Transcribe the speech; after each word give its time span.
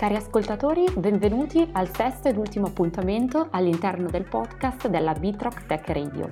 Cari 0.00 0.16
ascoltatori, 0.16 0.86
benvenuti 0.96 1.68
al 1.72 1.94
sesto 1.94 2.28
ed 2.28 2.38
ultimo 2.38 2.68
appuntamento 2.68 3.48
all'interno 3.50 4.08
del 4.08 4.26
podcast 4.26 4.88
della 4.88 5.12
Bitrock 5.12 5.66
Tech 5.66 5.86
Radio. 5.88 6.26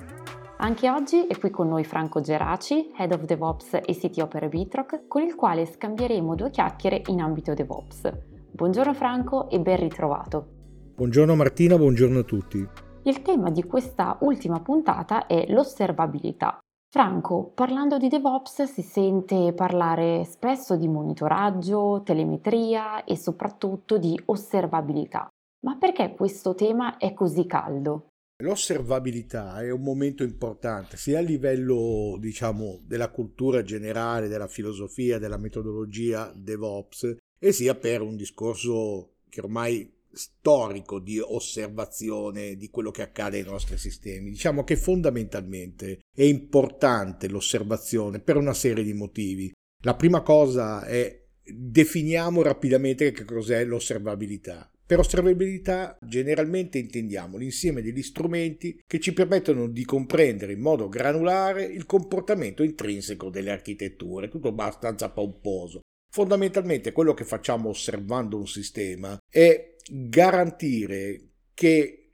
Anche 0.57 0.89
oggi 0.89 1.27
è 1.27 1.39
qui 1.39 1.51
con 1.51 1.69
noi 1.69 1.85
Franco 1.85 2.23
Geraci, 2.23 2.91
Head 2.97 3.13
of 3.13 3.25
DevOps 3.25 3.75
e 3.75 3.95
CTO 3.95 4.27
per 4.27 4.49
Bitrock, 4.49 5.07
con 5.07 5.21
il 5.21 5.35
quale 5.35 5.67
scambieremo 5.67 6.35
due 6.35 6.49
chiacchiere 6.49 7.03
in 7.09 7.21
ambito 7.21 7.53
DevOps. 7.53 8.11
Buongiorno 8.53 8.95
Franco 8.95 9.51
e 9.51 9.61
ben 9.61 9.77
ritrovato. 9.77 10.47
Buongiorno 10.95 11.37
Martina, 11.37 11.77
buongiorno 11.77 12.21
a 12.21 12.25
tutti. 12.25 12.67
Il 13.03 13.21
tema 13.21 13.51
di 13.51 13.65
questa 13.65 14.17
ultima 14.21 14.63
puntata 14.63 15.27
è 15.27 15.45
l'osservabilità, 15.47 16.59
Franco, 16.91 17.53
parlando 17.55 17.99
di 17.99 18.09
DevOps 18.09 18.63
si 18.63 18.81
sente 18.81 19.53
parlare 19.53 20.25
spesso 20.25 20.75
di 20.75 20.89
monitoraggio, 20.89 22.01
telemetria 22.03 23.05
e 23.05 23.15
soprattutto 23.15 23.99
di 23.99 24.19
osservabilità. 24.25 25.29
Ma 25.67 25.77
perché 25.77 26.15
questo 26.15 26.55
tema 26.55 26.97
è 26.97 27.13
così 27.13 27.45
caldo? 27.45 28.07
L'osservabilità 28.43 29.61
è 29.61 29.71
un 29.71 29.83
momento 29.83 30.23
importante 30.23 30.97
sia 30.97 31.19
a 31.19 31.23
livello, 31.23 32.17
diciamo, 32.19 32.81
della 32.85 33.11
cultura 33.11 33.63
generale, 33.63 34.29
della 34.29 34.47
filosofia, 34.47 35.19
della 35.19 35.37
metodologia 35.37 36.33
DevOps 36.35 37.17
e 37.39 37.53
sia 37.53 37.75
per 37.75 38.01
un 38.01 38.17
discorso 38.17 39.17
che 39.29 39.43
ormai 39.43 39.98
storico 40.13 40.99
di 40.99 41.19
osservazione 41.19 42.57
di 42.57 42.71
quello 42.71 42.91
che 42.91 43.03
accade 43.03 43.39
ai 43.39 43.45
nostri 43.45 43.79
sistemi. 43.79 44.31
Diciamo 44.31 44.65
che 44.65 44.77
fondamentalmente 44.77 46.01
è 46.15 46.23
importante 46.23 47.29
l'osservazione 47.29 48.21
per 48.21 48.37
una 48.37 48.55
serie 48.55 48.85
di 48.85 48.93
motivi. 48.93 49.53
La 49.83 49.95
prima 49.95 50.23
cosa 50.23 50.85
è 50.85 51.25
definiamo 51.45 52.43
rapidamente 52.43 53.11
che 53.13 53.25
cos'è 53.25 53.65
l'osservabilità. 53.65 54.71
Per 54.89 54.99
osservabilità 54.99 55.99
generalmente 56.01 56.79
intendiamo 56.79 57.37
l'insieme 57.37 57.83
degli 57.83 58.03
strumenti 58.03 58.81
che 58.87 58.99
ci 59.01 59.13
permettono 59.13 59.69
di 59.69 59.85
comprendere 59.85 60.53
in 60.55 60.61
modo 60.61 60.89
granulare 60.89 61.65
il 61.65 61.85
comportamento 61.85 62.63
intrinseco 62.63 63.29
delle 63.29 63.51
architetture, 63.51 64.29
tutto 64.29 64.49
abbastanza 64.49 65.11
pomposo. 65.11 65.81
Fondamentalmente 66.11 66.93
quello 66.93 67.13
che 67.13 67.25
facciamo 67.25 67.69
osservando 67.69 68.39
un 68.39 68.47
sistema 68.47 69.19
è 69.31 69.75
garantire 69.91 71.31
che 71.55 72.11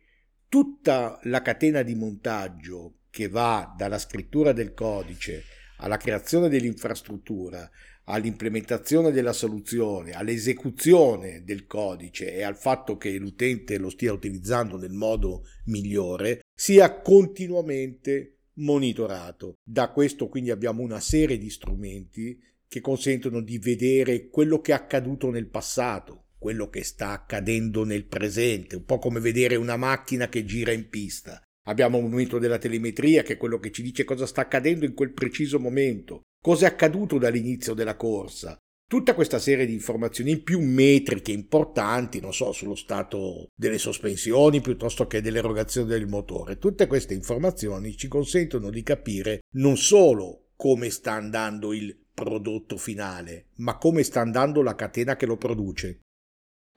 tutta 0.48 1.19
la 1.25 1.42
catena 1.42 1.83
di 1.83 1.94
montaggio 1.94 3.00
che 3.11 3.28
va 3.28 3.75
dalla 3.77 3.98
scrittura 3.98 4.53
del 4.53 4.75
codice 4.75 5.42
alla 5.78 5.97
creazione 5.97 6.48
dell'infrastruttura, 6.48 7.69
all'implementazione 8.05 9.11
della 9.11 9.33
soluzione, 9.33 10.12
all'esecuzione 10.12 11.42
del 11.45 11.67
codice 11.67 12.34
e 12.34 12.42
al 12.42 12.56
fatto 12.56 12.97
che 12.97 13.17
l'utente 13.17 13.78
lo 13.78 13.91
stia 13.91 14.12
utilizzando 14.12 14.77
nel 14.77 14.92
modo 14.92 15.45
migliore, 15.67 16.41
sia 16.55 17.00
continuamente 17.00 18.39
monitorato. 18.55 19.55
Da 19.62 19.91
questo 19.91 20.28
quindi 20.28 20.50
abbiamo 20.50 20.83
una 20.83 21.00
serie 21.00 21.39
di 21.39 21.50
strumenti 21.50 22.39
che 22.69 22.80
consentono 22.80 23.41
di 23.41 23.58
vedere 23.58 24.28
quello 24.28 24.61
che 24.61 24.72
è 24.72 24.75
accaduto 24.75 25.30
nel 25.30 25.48
passato, 25.48 26.23
quello 26.44 26.68
che 26.68 26.84
sta 26.84 27.12
accadendo 27.12 27.84
nel 27.84 28.04
presente, 28.04 28.76
un 28.76 28.84
po' 28.84 28.98
come 28.98 29.18
vedere 29.18 29.56
una 29.56 29.78
macchina 29.78 30.28
che 30.28 30.44
gira 30.44 30.72
in 30.72 30.90
pista. 30.90 31.42
Abbiamo 31.68 31.96
un 31.96 32.10
momento 32.10 32.38
della 32.38 32.58
telemetria 32.58 33.22
che 33.22 33.32
è 33.32 33.36
quello 33.38 33.58
che 33.58 33.70
ci 33.70 33.80
dice 33.80 34.04
cosa 34.04 34.26
sta 34.26 34.42
accadendo 34.42 34.84
in 34.84 34.92
quel 34.92 35.14
preciso 35.14 35.58
momento, 35.58 36.20
cosa 36.42 36.66
è 36.66 36.68
accaduto 36.68 37.16
dall'inizio 37.16 37.72
della 37.72 37.96
corsa. 37.96 38.58
Tutta 38.86 39.14
questa 39.14 39.38
serie 39.38 39.64
di 39.64 39.72
informazioni 39.72 40.32
in 40.32 40.42
più 40.42 40.60
metriche 40.60 41.32
importanti, 41.32 42.20
non 42.20 42.34
so, 42.34 42.52
sullo 42.52 42.74
stato 42.74 43.46
delle 43.58 43.78
sospensioni 43.78 44.60
piuttosto 44.60 45.06
che 45.06 45.22
dell'erogazione 45.22 45.88
del 45.88 46.06
motore, 46.06 46.58
tutte 46.58 46.86
queste 46.86 47.14
informazioni 47.14 47.96
ci 47.96 48.06
consentono 48.06 48.68
di 48.68 48.83
capire 48.83 49.44
non 49.54 49.78
solo 49.78 50.48
come 50.56 50.90
sta 50.90 51.12
andando 51.12 51.72
il 51.72 51.98
prodotto 52.12 52.77
finale, 52.77 53.46
ma 53.56 53.78
come 53.78 54.02
sta 54.02 54.20
andando 54.20 54.60
la 54.60 54.74
catena 54.74 55.16
che 55.16 55.24
lo 55.24 55.38
produce. 55.38 56.00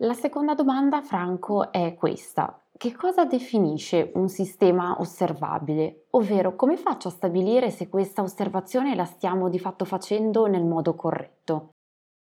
La 0.02 0.14
seconda 0.14 0.54
domanda, 0.54 1.02
Franco, 1.02 1.72
è 1.72 1.96
questa. 1.96 2.62
Che 2.78 2.94
cosa 2.94 3.26
definisce 3.26 4.12
un 4.14 4.30
sistema 4.30 5.00
osservabile? 5.00 6.06
Ovvero, 6.12 6.56
come 6.56 6.78
faccio 6.78 7.08
a 7.08 7.12
stabilire 7.12 7.72
se 7.72 7.90
questa 7.90 8.22
osservazione 8.22 8.94
la 8.94 9.06
stiamo 9.06 9.50
di 9.50 9.58
fatto 9.58 9.86
facendo 9.86 10.46
nel 10.46 10.66
modo 10.66 10.94
corretto? 10.94 11.72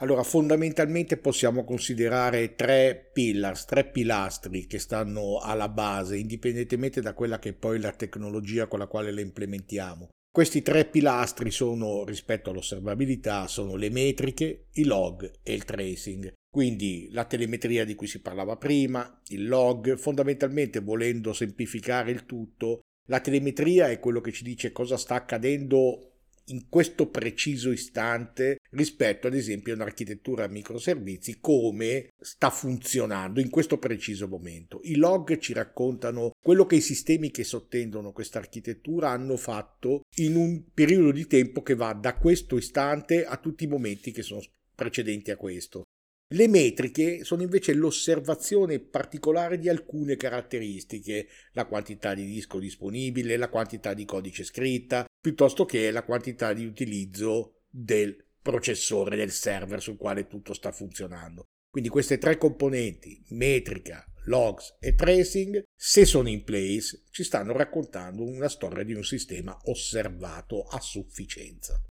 Allora, 0.00 0.22
fondamentalmente 0.22 1.18
possiamo 1.18 1.64
considerare 1.64 2.54
tre 2.54 3.10
pillars, 3.12 3.66
tre 3.66 3.84
pilastri 3.84 4.66
che 4.66 4.78
stanno 4.78 5.38
alla 5.42 5.68
base, 5.68 6.16
indipendentemente 6.16 7.02
da 7.02 7.12
quella 7.12 7.38
che 7.38 7.50
è 7.50 7.52
poi 7.52 7.78
la 7.78 7.92
tecnologia 7.92 8.68
con 8.68 8.78
la 8.78 8.86
quale 8.86 9.10
le 9.10 9.20
implementiamo. 9.20 10.08
Questi 10.32 10.62
tre 10.62 10.84
pilastri 10.84 11.50
sono, 11.50 12.04
rispetto 12.04 12.50
all'osservabilità, 12.50 13.48
sono 13.48 13.74
le 13.74 13.90
metriche, 13.90 14.66
i 14.74 14.84
log 14.84 15.28
e 15.42 15.52
il 15.52 15.64
tracing. 15.64 16.32
Quindi 16.48 17.08
la 17.10 17.24
telemetria 17.24 17.84
di 17.84 17.96
cui 17.96 18.06
si 18.06 18.20
parlava 18.20 18.56
prima, 18.56 19.20
il 19.28 19.48
log, 19.48 19.96
fondamentalmente 19.96 20.78
volendo 20.78 21.32
semplificare 21.32 22.12
il 22.12 22.26
tutto, 22.26 22.80
la 23.08 23.20
telemetria 23.20 23.88
è 23.88 23.98
quello 23.98 24.20
che 24.20 24.30
ci 24.30 24.44
dice 24.44 24.70
cosa 24.70 24.96
sta 24.96 25.16
accadendo 25.16 26.09
in 26.50 26.68
questo 26.68 27.08
preciso 27.08 27.70
istante 27.70 28.58
rispetto 28.70 29.26
ad 29.26 29.34
esempio 29.34 29.72
a 29.72 29.76
un'architettura 29.76 30.46
microservizi 30.48 31.38
come 31.40 32.10
sta 32.20 32.50
funzionando 32.50 33.40
in 33.40 33.50
questo 33.50 33.78
preciso 33.78 34.28
momento. 34.28 34.80
I 34.84 34.96
log 34.96 35.38
ci 35.38 35.52
raccontano 35.52 36.32
quello 36.40 36.66
che 36.66 36.76
i 36.76 36.80
sistemi 36.80 37.30
che 37.30 37.44
sottendono 37.44 38.12
questa 38.12 38.38
architettura 38.38 39.10
hanno 39.10 39.36
fatto 39.36 40.02
in 40.16 40.36
un 40.36 40.64
periodo 40.72 41.12
di 41.12 41.26
tempo 41.26 41.62
che 41.62 41.74
va 41.74 41.92
da 41.92 42.16
questo 42.16 42.56
istante 42.56 43.24
a 43.24 43.36
tutti 43.36 43.64
i 43.64 43.68
momenti 43.68 44.12
che 44.12 44.22
sono 44.22 44.42
precedenti 44.74 45.30
a 45.30 45.36
questo. 45.36 45.84
Le 46.32 46.46
metriche 46.46 47.24
sono 47.24 47.42
invece 47.42 47.74
l'osservazione 47.74 48.78
particolare 48.78 49.58
di 49.58 49.68
alcune 49.68 50.16
caratteristiche, 50.16 51.26
la 51.54 51.66
quantità 51.66 52.14
di 52.14 52.24
disco 52.24 52.60
disponibile, 52.60 53.36
la 53.36 53.48
quantità 53.48 53.94
di 53.94 54.04
codice 54.04 54.44
scritta, 54.44 55.06
piuttosto 55.20 55.64
che 55.64 55.90
la 55.90 56.04
quantità 56.04 56.52
di 56.52 56.64
utilizzo 56.64 57.62
del 57.68 58.16
processore 58.40 59.16
del 59.16 59.32
server 59.32 59.82
sul 59.82 59.96
quale 59.96 60.28
tutto 60.28 60.54
sta 60.54 60.70
funzionando. 60.70 61.46
Quindi 61.68 61.90
queste 61.90 62.18
tre 62.18 62.36
componenti, 62.38 63.20
metrica, 63.30 64.04
logs 64.26 64.76
e 64.78 64.94
tracing, 64.94 65.64
se 65.74 66.04
sono 66.04 66.28
in 66.28 66.44
place, 66.44 67.06
ci 67.10 67.24
stanno 67.24 67.56
raccontando 67.56 68.22
una 68.22 68.48
storia 68.48 68.84
di 68.84 68.94
un 68.94 69.02
sistema 69.02 69.58
osservato 69.64 70.62
a 70.62 70.78
sufficienza. 70.78 71.82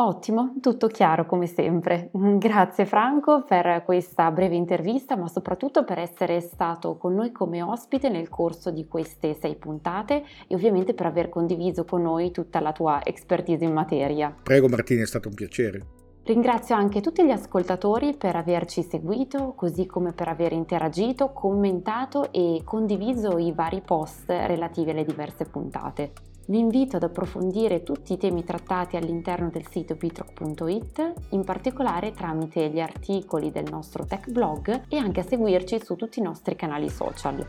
Ottimo, 0.00 0.54
tutto 0.60 0.86
chiaro 0.86 1.26
come 1.26 1.48
sempre. 1.48 2.10
Grazie 2.12 2.86
Franco 2.86 3.42
per 3.42 3.82
questa 3.84 4.30
breve 4.30 4.54
intervista, 4.54 5.16
ma 5.16 5.26
soprattutto 5.26 5.82
per 5.82 5.98
essere 5.98 6.38
stato 6.40 6.96
con 6.96 7.14
noi 7.14 7.32
come 7.32 7.62
ospite 7.62 8.08
nel 8.08 8.28
corso 8.28 8.70
di 8.70 8.86
queste 8.86 9.34
sei 9.34 9.56
puntate 9.56 10.22
e 10.46 10.54
ovviamente 10.54 10.94
per 10.94 11.06
aver 11.06 11.28
condiviso 11.28 11.84
con 11.84 12.02
noi 12.02 12.30
tutta 12.30 12.60
la 12.60 12.70
tua 12.70 13.00
expertise 13.02 13.64
in 13.64 13.72
materia. 13.72 14.32
Prego 14.40 14.68
Martina, 14.68 15.02
è 15.02 15.06
stato 15.06 15.26
un 15.26 15.34
piacere. 15.34 15.97
Ringrazio 16.28 16.74
anche 16.74 17.00
tutti 17.00 17.24
gli 17.24 17.30
ascoltatori 17.30 18.14
per 18.14 18.36
averci 18.36 18.82
seguito, 18.82 19.54
così 19.56 19.86
come 19.86 20.12
per 20.12 20.28
aver 20.28 20.52
interagito, 20.52 21.32
commentato 21.32 22.30
e 22.30 22.60
condiviso 22.64 23.38
i 23.38 23.50
vari 23.52 23.80
post 23.80 24.28
relativi 24.28 24.90
alle 24.90 25.06
diverse 25.06 25.46
puntate. 25.46 26.12
Vi 26.48 26.58
invito 26.58 26.96
ad 26.96 27.04
approfondire 27.04 27.82
tutti 27.82 28.12
i 28.12 28.18
temi 28.18 28.44
trattati 28.44 28.98
all'interno 28.98 29.48
del 29.48 29.66
sito 29.68 29.94
bitrock.it, 29.94 31.14
in 31.30 31.44
particolare 31.44 32.12
tramite 32.12 32.68
gli 32.68 32.80
articoli 32.80 33.50
del 33.50 33.70
nostro 33.70 34.04
tech 34.04 34.30
blog 34.30 34.82
e 34.86 34.98
anche 34.98 35.20
a 35.20 35.24
seguirci 35.24 35.82
su 35.82 35.96
tutti 35.96 36.18
i 36.18 36.22
nostri 36.22 36.56
canali 36.56 36.90
social. 36.90 37.42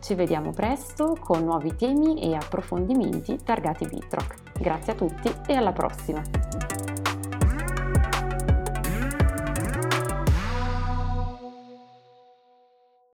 Ci 0.00 0.14
vediamo 0.14 0.50
presto 0.50 1.14
con 1.20 1.44
nuovi 1.44 1.76
temi 1.76 2.22
e 2.22 2.34
approfondimenti 2.34 3.40
targati 3.44 3.86
Bitrock. 3.86 4.58
Grazie 4.58 4.92
a 4.94 4.96
tutti 4.96 5.30
e 5.46 5.52
alla 5.52 5.72
prossima! 5.72 6.93